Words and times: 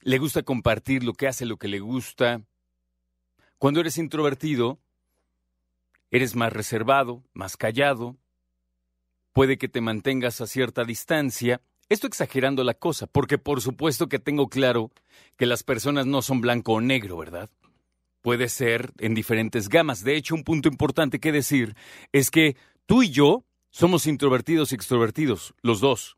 le 0.00 0.18
gusta 0.18 0.42
compartir 0.42 1.04
lo 1.04 1.12
que 1.12 1.28
hace, 1.28 1.46
lo 1.46 1.58
que 1.58 1.68
le 1.68 1.78
gusta. 1.78 2.42
Cuando 3.60 3.80
eres 3.80 3.98
introvertido, 3.98 4.78
eres 6.10 6.34
más 6.34 6.50
reservado, 6.50 7.22
más 7.34 7.58
callado, 7.58 8.16
puede 9.34 9.58
que 9.58 9.68
te 9.68 9.82
mantengas 9.82 10.40
a 10.40 10.46
cierta 10.46 10.82
distancia. 10.84 11.60
Esto 11.90 12.06
exagerando 12.06 12.64
la 12.64 12.72
cosa, 12.72 13.06
porque 13.06 13.36
por 13.36 13.60
supuesto 13.60 14.08
que 14.08 14.18
tengo 14.18 14.48
claro 14.48 14.90
que 15.36 15.44
las 15.44 15.62
personas 15.62 16.06
no 16.06 16.22
son 16.22 16.40
blanco 16.40 16.72
o 16.72 16.80
negro, 16.80 17.18
¿verdad? 17.18 17.50
Puede 18.22 18.48
ser 18.48 18.92
en 18.96 19.14
diferentes 19.14 19.68
gamas. 19.68 20.04
De 20.04 20.16
hecho, 20.16 20.34
un 20.34 20.42
punto 20.42 20.70
importante 20.70 21.20
que 21.20 21.30
decir 21.30 21.76
es 22.12 22.30
que 22.30 22.56
tú 22.86 23.02
y 23.02 23.10
yo 23.10 23.44
somos 23.68 24.06
introvertidos 24.06 24.72
y 24.72 24.76
extrovertidos, 24.76 25.52
los 25.60 25.80
dos. 25.80 26.16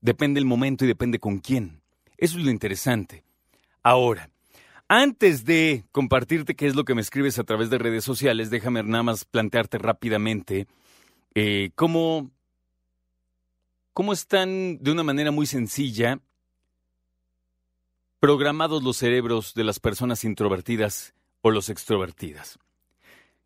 Depende 0.00 0.38
el 0.38 0.46
momento 0.46 0.84
y 0.84 0.88
depende 0.88 1.18
con 1.18 1.40
quién. 1.40 1.82
Eso 2.16 2.38
es 2.38 2.44
lo 2.44 2.50
interesante. 2.52 3.24
Ahora, 3.82 4.30
antes 4.88 5.44
de 5.44 5.84
compartirte 5.92 6.54
qué 6.54 6.66
es 6.66 6.74
lo 6.74 6.84
que 6.84 6.94
me 6.94 7.00
escribes 7.00 7.38
a 7.38 7.44
través 7.44 7.70
de 7.70 7.78
redes 7.78 8.04
sociales, 8.04 8.50
déjame 8.50 8.82
nada 8.82 9.02
más 9.02 9.24
plantearte 9.24 9.78
rápidamente 9.78 10.66
eh, 11.34 11.70
cómo 11.74 12.30
cómo 13.92 14.12
están 14.12 14.78
de 14.78 14.90
una 14.92 15.02
manera 15.02 15.30
muy 15.30 15.46
sencilla 15.46 16.20
programados 18.20 18.82
los 18.82 18.96
cerebros 18.96 19.54
de 19.54 19.64
las 19.64 19.80
personas 19.80 20.24
introvertidas 20.24 21.14
o 21.40 21.50
los 21.50 21.70
extrovertidas. 21.70 22.58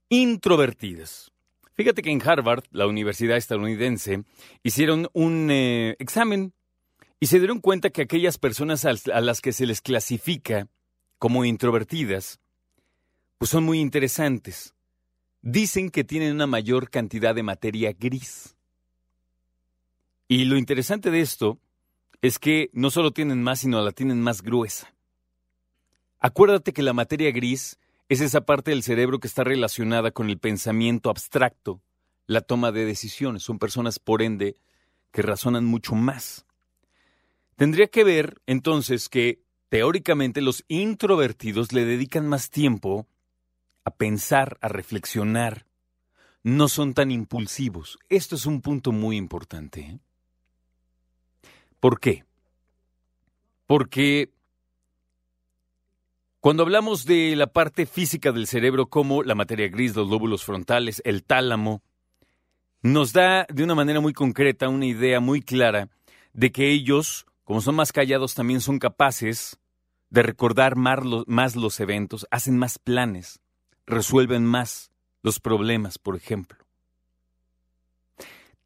Introvertidas. 0.09 1.31
Fíjate 1.75 2.03
que 2.03 2.11
en 2.11 2.21
Harvard, 2.27 2.65
la 2.73 2.87
universidad 2.87 3.37
estadounidense, 3.37 4.25
hicieron 4.63 5.09
un 5.13 5.51
eh, 5.51 5.97
examen 5.99 6.53
y 7.21 7.27
se 7.27 7.39
dieron 7.39 7.61
cuenta 7.61 7.91
que 7.91 8.03
aquellas 8.03 8.39
personas 8.39 8.85
a 8.85 9.21
las 9.21 9.41
que 9.41 9.53
se 9.53 9.67
les 9.67 9.81
clasifica 9.81 10.67
como 11.21 11.45
introvertidas, 11.45 12.41
pues 13.37 13.51
son 13.51 13.63
muy 13.63 13.79
interesantes. 13.79 14.75
Dicen 15.43 15.91
que 15.91 16.03
tienen 16.03 16.35
una 16.35 16.47
mayor 16.47 16.89
cantidad 16.89 17.35
de 17.35 17.43
materia 17.43 17.93
gris. 17.93 18.56
Y 20.28 20.47
lo 20.47 20.56
interesante 20.56 21.11
de 21.11 21.21
esto 21.21 21.61
es 22.22 22.39
que 22.39 22.71
no 22.72 22.91
solo 22.91 23.12
tienen 23.12 23.43
más, 23.43 23.61
sino 23.61 23.83
la 23.83 23.93
tienen 23.93 24.22
más 24.22 24.41
gruesa. 24.41 24.94
Acuérdate 26.21 26.72
que 26.72 26.83
la 26.83 26.94
materia 26.94 27.31
gris 27.33 27.78
es 28.09 28.23
esa 28.23 28.41
parte 28.41 28.71
del 28.71 28.83
cerebro 28.83 29.21
que 29.21 29.28
está 29.28 29.44
relacionada 29.44 30.12
con 30.12 30.31
el 30.31 30.39
pensamiento 30.39 31.11
abstracto, 31.11 31.83
la 32.27 32.41
toma 32.41 32.73
de 32.73 32.87
decisiones. 32.87 33.43
Son 33.43 33.59
personas, 33.59 33.99
por 33.99 34.23
ende, 34.23 34.56
que 35.12 35.21
razonan 35.21 35.67
mucho 35.67 35.94
más. 35.94 36.47
Tendría 37.56 37.89
que 37.89 38.05
ver, 38.05 38.41
entonces, 38.47 39.11
que 39.11 39.43
teóricamente 39.70 40.42
los 40.42 40.64
introvertidos 40.69 41.72
le 41.72 41.86
dedican 41.86 42.28
más 42.28 42.50
tiempo 42.50 43.06
a 43.84 43.91
pensar, 43.92 44.58
a 44.60 44.69
reflexionar. 44.69 45.66
No 46.42 46.69
son 46.69 46.92
tan 46.92 47.10
impulsivos. 47.10 47.98
Esto 48.08 48.34
es 48.34 48.47
un 48.47 48.60
punto 48.60 48.92
muy 48.92 49.16
importante. 49.16 49.81
¿eh? 49.81 49.98
¿Por 51.78 52.00
qué? 52.00 52.25
Porque 53.66 54.32
cuando 56.41 56.64
hablamos 56.64 57.04
de 57.04 57.37
la 57.37 57.47
parte 57.47 57.87
física 57.87 58.32
del 58.32 58.47
cerebro 58.47 58.88
como 58.88 59.22
la 59.22 59.34
materia 59.34 59.69
gris, 59.69 59.94
los 59.94 60.08
lóbulos 60.08 60.44
frontales, 60.44 61.00
el 61.04 61.22
tálamo, 61.22 61.82
nos 62.82 63.12
da 63.12 63.47
de 63.48 63.62
una 63.62 63.75
manera 63.75 64.00
muy 64.00 64.14
concreta 64.14 64.69
una 64.69 64.87
idea 64.87 65.20
muy 65.20 65.42
clara 65.42 65.91
de 66.32 66.50
que 66.50 66.70
ellos, 66.70 67.26
como 67.44 67.60
son 67.60 67.76
más 67.76 67.92
callados, 67.92 68.34
también 68.34 68.62
son 68.62 68.78
capaces 68.78 69.59
de 70.10 70.22
recordar 70.22 70.76
más 70.76 71.56
los, 71.56 71.81
eventos, 71.81 72.26
hacen 72.31 72.59
más 72.59 72.78
planes, 72.78 73.41
resuelven 73.87 74.44
más 74.44 74.91
los 75.22 75.41
problemas, 75.41 75.98
por 75.98 76.16
ejemplo. 76.16 76.59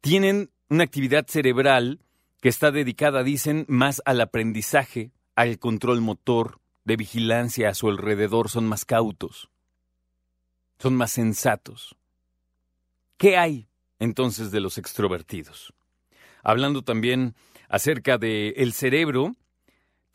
Tienen 0.01 0.51
una 0.69 0.83
actividad 0.83 1.27
cerebral 1.27 2.01
que 2.41 2.49
está 2.49 2.71
dedicada, 2.71 3.23
dicen, 3.23 3.65
más 3.67 4.01
al 4.05 4.21
aprendizaje, 4.21 5.11
al 5.35 5.59
control 5.59 6.01
motor, 6.01 6.59
de 6.83 6.97
vigilancia 6.97 7.69
a 7.69 7.73
su 7.73 7.89
alrededor, 7.89 8.49
son 8.49 8.67
más 8.67 8.85
cautos, 8.85 9.49
son 10.77 10.95
más 10.95 11.11
sensatos. 11.11 11.95
¿Qué 13.17 13.37
hay 13.37 13.67
entonces 13.99 14.51
de 14.51 14.59
los 14.59 14.77
extrovertidos? 14.77 15.73
Hablando 16.43 16.83
también 16.83 17.33
acerca 17.69 18.19
del 18.19 18.53
el 18.57 18.73
cerebro, 18.73 19.35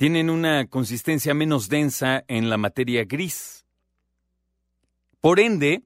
tienen 0.01 0.31
una 0.31 0.67
consistencia 0.67 1.35
menos 1.35 1.69
densa 1.69 2.25
en 2.27 2.49
la 2.49 2.57
materia 2.57 3.05
gris. 3.05 3.67
Por 5.21 5.39
ende, 5.39 5.83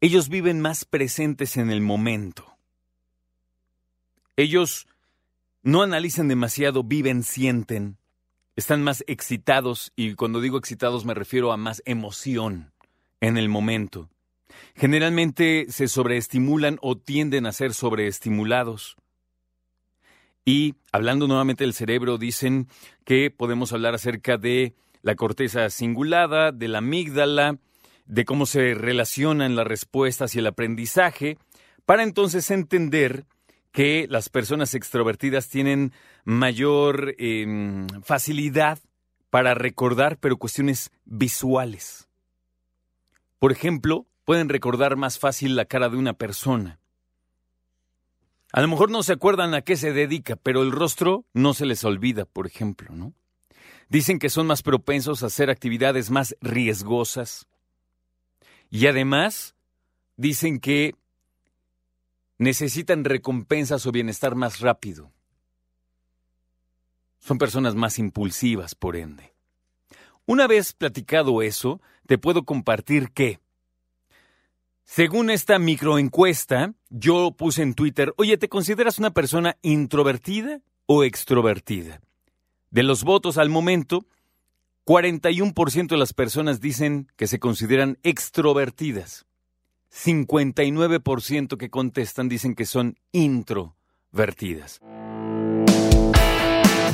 ellos 0.00 0.30
viven 0.30 0.62
más 0.62 0.86
presentes 0.86 1.58
en 1.58 1.70
el 1.70 1.82
momento. 1.82 2.56
Ellos 4.34 4.86
no 5.62 5.82
analizan 5.82 6.26
demasiado, 6.26 6.84
viven, 6.84 7.22
sienten, 7.22 7.98
están 8.56 8.82
más 8.82 9.04
excitados 9.06 9.92
y 9.94 10.14
cuando 10.14 10.40
digo 10.40 10.56
excitados 10.56 11.04
me 11.04 11.12
refiero 11.12 11.52
a 11.52 11.58
más 11.58 11.82
emoción 11.84 12.72
en 13.20 13.36
el 13.36 13.50
momento. 13.50 14.08
Generalmente 14.74 15.66
se 15.68 15.86
sobreestimulan 15.86 16.78
o 16.80 16.96
tienden 16.96 17.44
a 17.44 17.52
ser 17.52 17.74
sobreestimulados. 17.74 18.96
Y 20.44 20.74
hablando 20.92 21.26
nuevamente 21.26 21.64
del 21.64 21.74
cerebro, 21.74 22.18
dicen 22.18 22.68
que 23.04 23.30
podemos 23.30 23.72
hablar 23.72 23.94
acerca 23.94 24.36
de 24.36 24.74
la 25.02 25.14
corteza 25.14 25.68
cingulada, 25.70 26.52
de 26.52 26.68
la 26.68 26.78
amígdala, 26.78 27.58
de 28.06 28.24
cómo 28.24 28.46
se 28.46 28.74
relacionan 28.74 29.54
las 29.54 29.66
respuestas 29.66 30.34
y 30.34 30.40
el 30.40 30.46
aprendizaje, 30.46 31.38
para 31.86 32.02
entonces 32.02 32.50
entender 32.50 33.24
que 33.72 34.06
las 34.10 34.28
personas 34.28 34.74
extrovertidas 34.74 35.48
tienen 35.48 35.92
mayor 36.24 37.14
em, 37.18 37.86
facilidad 38.02 38.78
para 39.30 39.54
recordar, 39.54 40.18
pero 40.18 40.38
cuestiones 40.38 40.90
visuales. 41.04 42.08
Por 43.38 43.52
ejemplo, 43.52 44.06
pueden 44.24 44.48
recordar 44.48 44.96
más 44.96 45.18
fácil 45.18 45.54
la 45.54 45.64
cara 45.64 45.88
de 45.88 45.96
una 45.96 46.14
persona. 46.14 46.79
A 48.52 48.60
lo 48.60 48.68
mejor 48.68 48.90
no 48.90 49.02
se 49.02 49.12
acuerdan 49.12 49.54
a 49.54 49.62
qué 49.62 49.76
se 49.76 49.92
dedica, 49.92 50.36
pero 50.36 50.62
el 50.62 50.72
rostro 50.72 51.24
no 51.32 51.54
se 51.54 51.66
les 51.66 51.84
olvida, 51.84 52.24
por 52.24 52.46
ejemplo, 52.46 52.94
¿no? 52.94 53.14
Dicen 53.88 54.18
que 54.18 54.30
son 54.30 54.46
más 54.46 54.62
propensos 54.62 55.22
a 55.22 55.26
hacer 55.26 55.50
actividades 55.50 56.10
más 56.10 56.36
riesgosas. 56.40 57.46
Y 58.70 58.86
además, 58.86 59.54
dicen 60.16 60.60
que 60.60 60.94
necesitan 62.38 63.04
recompensas 63.04 63.86
o 63.86 63.92
bienestar 63.92 64.34
más 64.34 64.60
rápido. 64.60 65.12
Son 67.18 67.38
personas 67.38 67.74
más 67.74 67.98
impulsivas, 67.98 68.74
por 68.74 68.96
ende. 68.96 69.34
Una 70.24 70.46
vez 70.46 70.72
platicado 70.72 71.42
eso, 71.42 71.80
te 72.06 72.16
puedo 72.16 72.44
compartir 72.44 73.10
que, 73.10 73.40
según 74.92 75.30
esta 75.30 75.60
microencuesta, 75.60 76.74
yo 76.88 77.30
puse 77.30 77.62
en 77.62 77.74
Twitter, 77.74 78.12
oye, 78.16 78.36
¿te 78.38 78.48
consideras 78.48 78.98
una 78.98 79.12
persona 79.12 79.56
introvertida 79.62 80.62
o 80.86 81.04
extrovertida? 81.04 82.00
De 82.70 82.82
los 82.82 83.04
votos 83.04 83.38
al 83.38 83.50
momento, 83.50 84.04
41% 84.86 85.86
de 85.86 85.96
las 85.96 86.12
personas 86.12 86.60
dicen 86.60 87.06
que 87.14 87.28
se 87.28 87.38
consideran 87.38 87.98
extrovertidas. 88.02 89.26
59% 89.92 91.56
que 91.56 91.70
contestan 91.70 92.28
dicen 92.28 92.56
que 92.56 92.66
son 92.66 92.98
introvertidas. 93.12 94.80